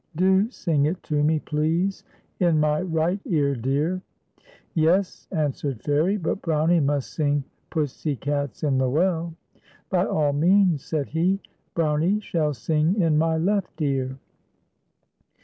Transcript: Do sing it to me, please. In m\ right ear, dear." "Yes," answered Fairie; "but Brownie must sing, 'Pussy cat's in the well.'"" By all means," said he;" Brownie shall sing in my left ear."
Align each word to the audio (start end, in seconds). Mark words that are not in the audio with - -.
Do 0.15 0.49
sing 0.49 0.87
it 0.87 1.03
to 1.03 1.23
me, 1.23 1.37
please. 1.41 2.03
In 2.39 2.63
m\ 2.63 2.91
right 2.91 3.19
ear, 3.23 3.53
dear." 3.55 4.01
"Yes," 4.73 5.27
answered 5.31 5.79
Fairie; 5.83 6.17
"but 6.17 6.41
Brownie 6.41 6.79
must 6.79 7.13
sing, 7.13 7.43
'Pussy 7.69 8.15
cat's 8.15 8.63
in 8.63 8.79
the 8.79 8.89
well.'"" 8.89 9.35
By 9.91 10.07
all 10.07 10.33
means," 10.33 10.83
said 10.83 11.09
he;" 11.09 11.39
Brownie 11.75 12.19
shall 12.19 12.55
sing 12.55 12.99
in 12.99 13.19
my 13.19 13.37
left 13.37 13.79
ear." 13.79 14.17